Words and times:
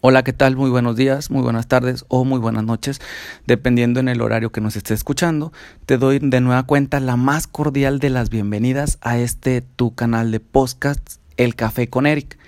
Hola, 0.00 0.22
¿qué 0.22 0.32
tal? 0.32 0.54
Muy 0.54 0.70
buenos 0.70 0.94
días, 0.94 1.28
muy 1.28 1.42
buenas 1.42 1.66
tardes 1.66 2.04
o 2.06 2.24
muy 2.24 2.38
buenas 2.38 2.62
noches, 2.62 3.00
dependiendo 3.48 3.98
en 3.98 4.08
el 4.08 4.20
horario 4.20 4.52
que 4.52 4.60
nos 4.60 4.76
esté 4.76 4.94
escuchando. 4.94 5.52
Te 5.86 5.98
doy 5.98 6.20
de 6.20 6.40
nueva 6.40 6.62
cuenta 6.62 7.00
la 7.00 7.16
más 7.16 7.48
cordial 7.48 7.98
de 7.98 8.08
las 8.10 8.30
bienvenidas 8.30 8.98
a 9.00 9.18
este 9.18 9.60
tu 9.60 9.96
canal 9.96 10.30
de 10.30 10.38
podcast, 10.38 11.16
El 11.36 11.56
Café 11.56 11.88
con 11.88 12.06
Eric. 12.06 12.38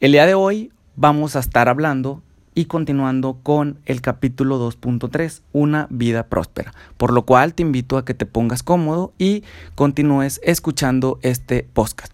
El 0.00 0.10
día 0.10 0.26
de 0.26 0.34
hoy 0.34 0.72
vamos 0.96 1.36
a 1.36 1.38
estar 1.38 1.68
hablando 1.68 2.24
y 2.56 2.64
continuando 2.64 3.38
con 3.44 3.78
el 3.86 4.00
capítulo 4.00 4.58
2.3, 4.58 5.42
Una 5.52 5.86
vida 5.90 6.26
próspera, 6.26 6.72
por 6.96 7.12
lo 7.12 7.24
cual 7.24 7.54
te 7.54 7.62
invito 7.62 7.98
a 7.98 8.04
que 8.04 8.14
te 8.14 8.26
pongas 8.26 8.64
cómodo 8.64 9.12
y 9.16 9.44
continúes 9.76 10.40
escuchando 10.42 11.20
este 11.22 11.68
podcast. 11.72 12.12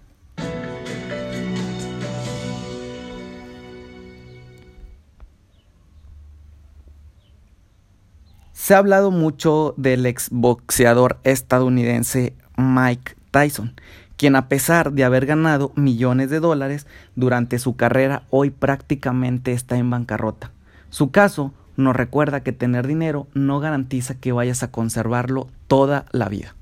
Se 8.70 8.76
ha 8.76 8.78
hablado 8.78 9.10
mucho 9.10 9.74
del 9.78 10.06
exboxeador 10.06 11.18
estadounidense 11.24 12.34
Mike 12.56 13.16
Tyson, 13.32 13.74
quien 14.16 14.36
a 14.36 14.48
pesar 14.48 14.92
de 14.92 15.02
haber 15.02 15.26
ganado 15.26 15.72
millones 15.74 16.30
de 16.30 16.38
dólares 16.38 16.86
durante 17.16 17.58
su 17.58 17.74
carrera, 17.74 18.22
hoy 18.30 18.50
prácticamente 18.50 19.50
está 19.50 19.76
en 19.76 19.90
bancarrota. 19.90 20.52
Su 20.88 21.10
caso 21.10 21.52
nos 21.76 21.96
recuerda 21.96 22.44
que 22.44 22.52
tener 22.52 22.86
dinero 22.86 23.26
no 23.34 23.58
garantiza 23.58 24.14
que 24.14 24.30
vayas 24.30 24.62
a 24.62 24.70
conservarlo 24.70 25.48
toda 25.66 26.06
la 26.12 26.28
vida. 26.28 26.54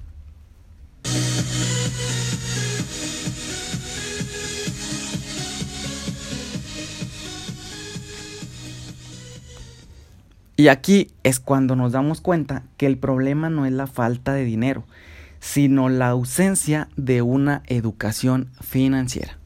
Y 10.61 10.67
aquí 10.67 11.13
es 11.23 11.39
cuando 11.39 11.77
nos 11.77 11.93
damos 11.93 12.21
cuenta 12.21 12.65
que 12.77 12.87
el 12.87 12.99
problema 12.99 13.49
no 13.49 13.65
es 13.65 13.71
la 13.71 13.87
falta 13.87 14.33
de 14.33 14.43
dinero, 14.45 14.83
sino 15.39 15.89
la 15.89 16.09
ausencia 16.09 16.89
de 16.97 17.23
una 17.23 17.63
educación 17.69 18.49
financiera. 18.61 19.39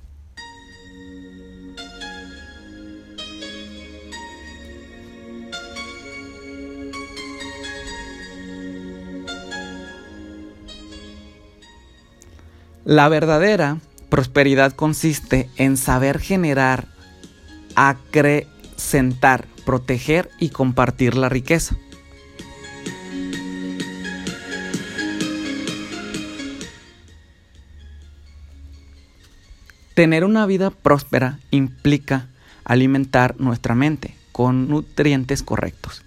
La 12.86 13.10
verdadera 13.10 13.76
prosperidad 14.08 14.72
consiste 14.72 15.50
en 15.58 15.76
saber 15.76 16.20
generar, 16.20 16.86
acrecentar 17.76 19.51
proteger 19.64 20.30
y 20.38 20.50
compartir 20.50 21.16
la 21.16 21.28
riqueza. 21.28 21.76
Tener 29.94 30.24
una 30.24 30.46
vida 30.46 30.70
próspera 30.70 31.38
implica 31.50 32.28
alimentar 32.64 33.38
nuestra 33.38 33.74
mente 33.74 34.14
con 34.32 34.68
nutrientes 34.68 35.42
correctos, 35.42 36.02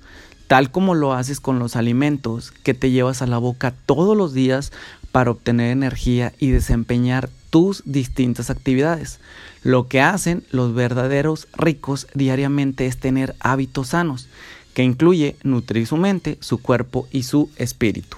tal 0.48 0.72
como 0.72 0.96
lo 0.96 1.14
haces 1.14 1.40
con 1.40 1.60
los 1.60 1.76
alimentos 1.76 2.52
que 2.52 2.74
te 2.74 2.90
llevas 2.90 3.22
a 3.22 3.28
la 3.28 3.38
boca 3.38 3.76
todos 3.86 4.18
los 4.18 4.34
días 4.34 4.72
para 5.12 5.30
obtener 5.32 5.72
energía 5.72 6.34
y 6.40 6.50
desempeñar 6.50 7.30
tus 7.56 7.84
distintas 7.86 8.50
actividades. 8.50 9.22
Lo 9.64 9.88
que 9.88 10.02
hacen 10.02 10.44
los 10.52 10.74
verdaderos 10.74 11.48
ricos 11.56 12.06
diariamente 12.14 12.86
es 12.86 12.98
tener 12.98 13.34
hábitos 13.40 13.88
sanos, 13.88 14.28
que 14.74 14.84
incluye 14.84 15.38
nutrir 15.42 15.88
su 15.88 15.96
mente, 15.96 16.38
su 16.42 16.62
cuerpo 16.62 17.08
y 17.12 17.24
su 17.24 17.50
espíritu. 17.56 18.18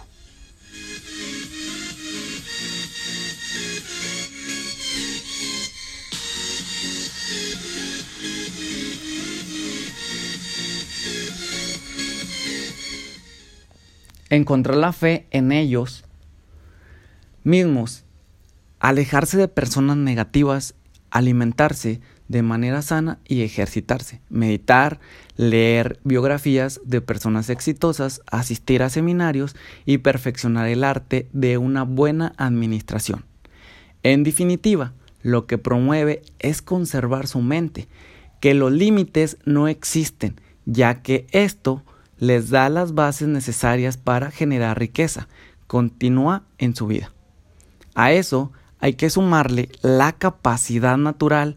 Encontrar 14.32 14.78
la 14.78 14.94
fe 14.94 15.28
en 15.30 15.52
ellos 15.52 16.06
mismos 17.44 18.04
alejarse 18.80 19.38
de 19.38 19.48
personas 19.48 19.98
negativas, 19.98 20.76
alimentarse 21.12 22.02
de 22.28 22.42
manera 22.42 22.82
sana 22.82 23.20
y 23.26 23.42
ejercitarse, 23.42 24.22
meditar, 24.30 25.00
leer 25.38 26.00
biografías 26.04 26.82
de 26.84 27.02
personas 27.02 27.50
exitosas, 27.50 28.22
asistir 28.30 28.84
a 28.84 28.90
seminarios 28.90 29.56
y 29.86 30.00
perfeccionar 30.00 30.68
el 30.68 30.84
arte 30.84 31.30
de 31.32 31.58
una 31.58 31.84
buena 31.84 32.34
administración. 32.38 33.26
En 34.04 34.24
definitiva, 34.24 34.94
lo 35.22 35.48
que 35.48 35.58
promueve 35.58 36.22
es 36.40 36.62
conservar 36.62 37.28
su 37.28 37.42
mente, 37.42 37.88
que 38.40 38.54
los 38.54 38.72
límites 38.72 39.38
no 39.46 39.68
existen, 39.68 40.40
ya 40.66 41.02
que 41.02 41.28
esto 41.32 41.84
les 42.20 42.50
da 42.50 42.70
las 42.70 42.94
bases 42.94 43.28
necesarias 43.28 43.98
para 43.98 44.32
generar 44.32 44.80
riqueza 44.80 45.28
continúa 45.68 46.44
en 46.58 46.76
su 46.76 46.88
vida. 46.88 47.12
A 47.94 48.12
eso 48.12 48.52
hay 48.80 48.94
que 48.94 49.10
sumarle 49.10 49.70
la 49.82 50.14
capacidad 50.14 50.98
natural 50.98 51.56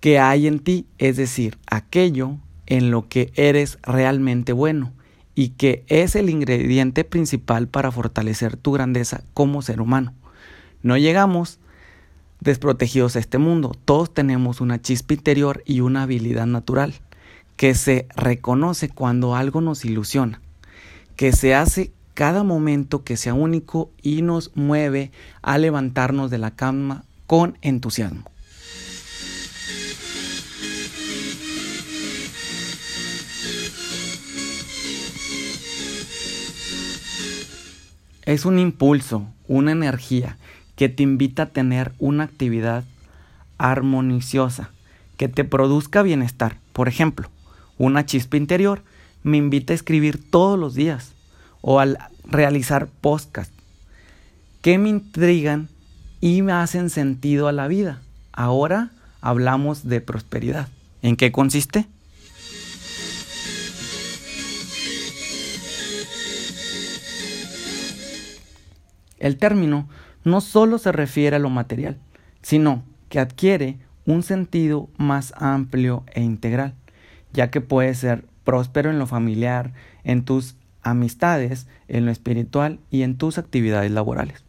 que 0.00 0.18
hay 0.18 0.46
en 0.46 0.58
ti, 0.58 0.86
es 0.98 1.16
decir, 1.16 1.58
aquello 1.66 2.36
en 2.66 2.90
lo 2.90 3.08
que 3.08 3.32
eres 3.36 3.78
realmente 3.82 4.52
bueno 4.52 4.92
y 5.34 5.50
que 5.50 5.84
es 5.88 6.14
el 6.14 6.30
ingrediente 6.30 7.04
principal 7.04 7.68
para 7.68 7.90
fortalecer 7.90 8.56
tu 8.56 8.72
grandeza 8.72 9.24
como 9.34 9.62
ser 9.62 9.80
humano. 9.80 10.14
No 10.82 10.96
llegamos 10.96 11.58
desprotegidos 12.40 13.16
a 13.16 13.20
este 13.20 13.38
mundo, 13.38 13.72
todos 13.84 14.12
tenemos 14.12 14.60
una 14.60 14.80
chispa 14.80 15.14
interior 15.14 15.62
y 15.64 15.80
una 15.80 16.02
habilidad 16.02 16.46
natural 16.46 16.94
que 17.56 17.74
se 17.74 18.06
reconoce 18.14 18.88
cuando 18.88 19.34
algo 19.34 19.60
nos 19.60 19.84
ilusiona, 19.84 20.40
que 21.16 21.32
se 21.32 21.54
hace 21.54 21.92
cada 22.14 22.44
momento 22.44 23.04
que 23.04 23.16
sea 23.16 23.34
único 23.34 23.90
y 24.00 24.22
nos 24.22 24.52
mueve 24.56 25.10
a 25.42 25.58
levantarnos 25.58 26.30
de 26.30 26.38
la 26.38 26.52
cama 26.52 27.04
con 27.26 27.58
entusiasmo. 27.60 28.30
Es 38.24 38.46
un 38.46 38.58
impulso, 38.58 39.26
una 39.48 39.72
energía 39.72 40.38
que 40.76 40.88
te 40.88 41.02
invita 41.02 41.42
a 41.42 41.46
tener 41.46 41.92
una 41.98 42.24
actividad 42.24 42.84
armoniosa, 43.58 44.70
que 45.18 45.28
te 45.28 45.44
produzca 45.44 46.02
bienestar. 46.02 46.56
Por 46.72 46.88
ejemplo, 46.88 47.28
una 47.76 48.06
chispa 48.06 48.36
interior 48.36 48.82
me 49.22 49.36
invita 49.36 49.72
a 49.72 49.76
escribir 49.76 50.30
todos 50.30 50.58
los 50.58 50.74
días, 50.74 51.13
o 51.66 51.80
al 51.80 51.96
realizar 52.24 52.88
podcast 53.00 53.50
que 54.60 54.76
me 54.76 54.90
intrigan 54.90 55.70
y 56.20 56.42
me 56.42 56.52
hacen 56.52 56.90
sentido 56.90 57.48
a 57.48 57.52
la 57.52 57.68
vida. 57.68 58.02
Ahora 58.32 58.90
hablamos 59.22 59.88
de 59.88 60.02
prosperidad. 60.02 60.68
¿En 61.00 61.16
qué 61.16 61.32
consiste? 61.32 61.86
El 69.18 69.38
término 69.38 69.88
no 70.22 70.42
solo 70.42 70.76
se 70.76 70.92
refiere 70.92 71.36
a 71.36 71.38
lo 71.38 71.48
material, 71.48 71.96
sino 72.42 72.84
que 73.08 73.20
adquiere 73.20 73.78
un 74.04 74.22
sentido 74.22 74.90
más 74.98 75.32
amplio 75.38 76.04
e 76.12 76.20
integral, 76.20 76.74
ya 77.32 77.50
que 77.50 77.62
puede 77.62 77.94
ser 77.94 78.26
próspero 78.44 78.90
en 78.90 78.98
lo 78.98 79.06
familiar, 79.06 79.72
en 80.02 80.26
tus 80.26 80.56
amistades, 80.84 81.66
en 81.88 82.04
lo 82.06 82.12
espiritual 82.12 82.78
y 82.90 83.02
en 83.02 83.16
tus 83.16 83.38
actividades 83.38 83.90
laborales. 83.90 84.44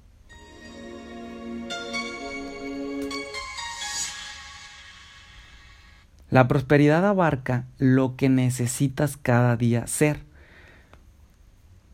La 6.30 6.48
prosperidad 6.48 7.06
abarca 7.06 7.66
lo 7.78 8.16
que 8.16 8.30
necesitas 8.30 9.16
cada 9.16 9.56
día 9.56 9.88
ser 9.88 10.20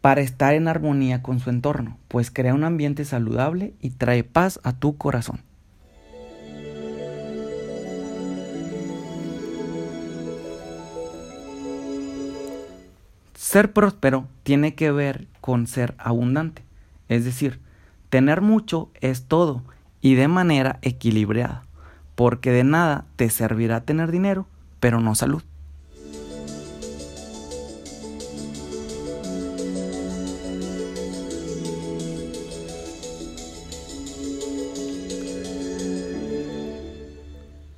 para 0.01 0.21
estar 0.21 0.55
en 0.55 0.67
armonía 0.67 1.21
con 1.21 1.39
su 1.39 1.51
entorno, 1.51 1.97
pues 2.07 2.31
crea 2.31 2.55
un 2.55 2.63
ambiente 2.63 3.05
saludable 3.05 3.75
y 3.81 3.91
trae 3.91 4.23
paz 4.23 4.59
a 4.63 4.73
tu 4.73 4.97
corazón. 4.97 5.41
Ser 13.51 13.73
próspero 13.73 14.29
tiene 14.43 14.75
que 14.75 14.93
ver 14.93 15.27
con 15.41 15.67
ser 15.67 15.93
abundante, 15.97 16.63
es 17.09 17.25
decir, 17.25 17.59
tener 18.09 18.39
mucho 18.39 18.89
es 19.01 19.25
todo 19.25 19.61
y 19.99 20.13
de 20.13 20.29
manera 20.29 20.79
equilibrada, 20.81 21.65
porque 22.15 22.51
de 22.51 22.63
nada 22.63 23.03
te 23.17 23.29
servirá 23.29 23.81
tener 23.81 24.09
dinero 24.09 24.47
pero 24.79 25.01
no 25.01 25.15
salud. 25.15 25.43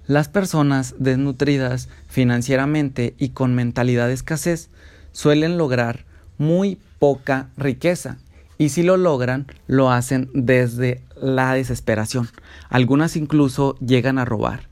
Las 0.06 0.28
personas 0.28 0.94
desnutridas 1.00 1.90
financieramente 2.08 3.16
y 3.18 3.30
con 3.30 3.56
mentalidad 3.56 4.06
de 4.06 4.14
escasez 4.14 4.70
suelen 5.14 5.58
lograr 5.58 6.04
muy 6.38 6.78
poca 7.00 7.50
riqueza 7.56 8.18
y 8.58 8.70
si 8.70 8.84
lo 8.84 8.98
logran 8.98 9.48
lo 9.68 9.90
hacen 9.90 10.30
desde 10.34 11.02
la 11.16 11.54
desesperación. 11.54 12.30
Algunas 12.70 13.16
incluso 13.16 13.78
llegan 13.80 14.20
a 14.20 14.26
robar 14.26 14.68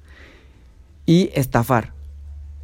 y 1.05 1.29
estafar 1.33 1.93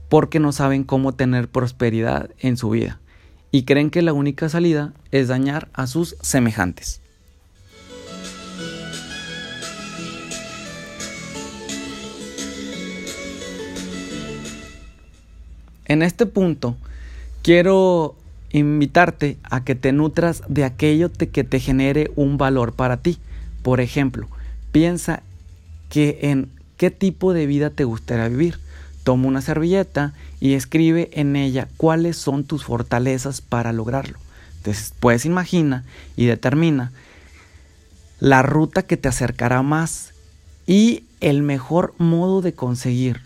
porque 0.10 0.40
no 0.40 0.52
saben 0.52 0.84
cómo 0.84 1.14
tener 1.14 1.48
prosperidad 1.48 2.30
en 2.40 2.58
su 2.58 2.70
vida 2.70 3.00
y 3.52 3.64
creen 3.64 3.90
que 3.90 4.02
la 4.02 4.14
única 4.14 4.50
salida 4.50 4.94
es 5.12 5.28
dañar 5.28 5.70
a 5.74 5.88
sus 5.88 6.18
semejantes. 6.22 7.02
En 15.86 16.02
este 16.02 16.26
punto, 16.26 16.76
quiero 17.48 18.14
invitarte 18.52 19.38
a 19.42 19.64
que 19.64 19.74
te 19.74 19.94
nutras 19.94 20.44
de 20.50 20.66
aquello 20.66 21.10
que 21.14 21.46
te 21.46 21.62
genere 21.62 22.12
un 22.18 22.38
valor 22.38 22.74
para 22.74 22.98
ti. 22.98 23.20
Por 23.64 23.80
ejemplo, 23.80 24.28
piensa 24.74 25.24
que 25.88 26.20
en 26.24 26.50
qué 26.76 26.92
tipo 26.92 27.32
de 27.32 27.46
vida 27.46 27.70
te 27.70 27.86
gustaría 27.86 28.28
vivir. 28.28 28.60
Toma 29.06 29.30
una 29.30 29.40
servilleta 29.40 30.12
y 30.42 30.56
escribe 30.56 31.10
en 31.14 31.38
ella 31.38 31.70
cuáles 31.78 32.18
son 32.18 32.44
tus 32.44 32.66
fortalezas 32.66 33.40
para 33.40 33.72
lograrlo. 33.72 34.20
Después 34.66 35.24
imagina 35.24 35.86
y 36.18 36.26
determina 36.26 36.92
la 38.20 38.42
ruta 38.42 38.82
que 38.84 38.98
te 38.98 39.08
acercará 39.08 39.62
más 39.62 40.14
y 40.66 41.06
el 41.22 41.44
mejor 41.44 41.94
modo 41.98 42.42
de 42.42 42.52
conseguir 42.52 43.22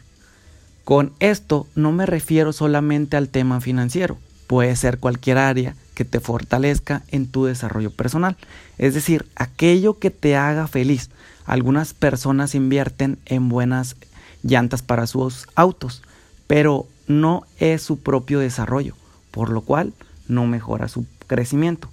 con 0.83 1.13
esto 1.19 1.68
no 1.75 1.92
me 1.92 2.06
refiero 2.06 2.54
solamente 2.54 3.18
al 3.18 3.30
tema 3.30 3.62
financiero, 3.62 4.18
puede 4.48 4.75
ser 4.75 4.98
cualquier 4.98 5.38
área 5.38 5.75
que 5.94 6.06
te 6.06 6.19
fortalezca 6.19 7.04
en 7.10 7.28
tu 7.28 7.45
desarrollo 7.45 7.92
personal, 7.92 8.38
es 8.78 8.94
decir, 8.94 9.25
aquello 9.36 10.00
que 10.00 10.10
te 10.10 10.36
haga 10.36 10.68
feliz. 10.68 11.10
Algunas 11.45 11.94
personas 11.94 12.56
invierten 12.56 13.18
en 13.25 13.50
buenas 13.50 13.95
llantas 14.44 14.81
para 14.81 15.07
sus 15.07 15.48
autos, 15.56 16.01
pero 16.48 16.88
no 17.07 17.45
es 17.60 17.81
su 17.81 18.00
propio 18.00 18.39
desarrollo, 18.39 18.95
por 19.31 19.50
lo 19.50 19.62
cual 19.62 19.94
no 20.27 20.48
mejora 20.48 20.88
su 20.88 21.06
crecimiento. 21.27 21.89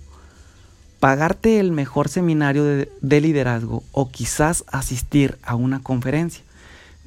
Pagarte 1.00 1.60
el 1.60 1.70
mejor 1.70 2.08
seminario 2.08 2.64
de, 2.64 3.20
liderazgo 3.20 3.84
o 3.92 4.10
quizás 4.10 4.64
asistir 4.66 5.38
a 5.42 5.54
una 5.54 5.80
conferencia 5.80 6.42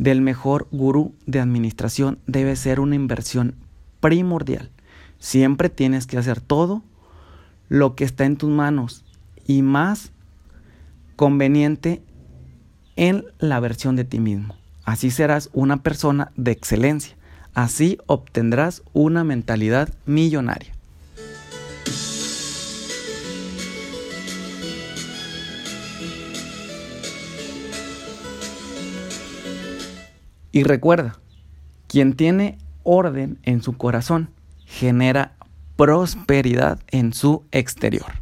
del 0.02 0.20
mejor 0.22 0.68
gurú 0.72 1.14
de 1.28 1.40
administración 1.40 2.18
debe 2.26 2.56
ser 2.56 2.80
una 2.80 2.96
inversión 2.96 3.54
primordial. 4.00 4.72
Siempre 5.20 5.70
tienes 5.70 6.08
que 6.08 6.18
hacer 6.18 6.42
todo 6.42 6.82
lo 7.70 7.94
que 7.94 8.04
está 8.04 8.26
en 8.26 8.36
tus 8.36 8.50
manos 8.50 9.06
y 9.46 9.62
más 9.62 10.12
conveniente 11.16 12.02
en 12.96 13.26
la 13.38 13.60
versión 13.60 13.96
de 13.96 14.04
ti 14.04 14.20
mismo. 14.20 14.56
Así 14.86 15.12
serás 15.12 15.52
una 15.54 15.84
persona 15.84 16.32
de 16.36 16.50
excelencia. 16.50 17.16
Así 17.54 18.00
obtendrás 18.08 18.82
una 18.94 19.24
mentalidad 19.24 19.94
millonaria. 20.08 20.74
Y 30.52 30.64
recuerda, 30.64 31.20
quien 31.88 32.14
tiene 32.14 32.58
orden 32.84 33.40
en 33.44 33.62
su 33.62 33.78
corazón 33.78 34.30
genera 34.66 35.36
prosperidad 35.76 36.80
en 36.88 37.14
su 37.14 37.44
exterior. 37.52 38.21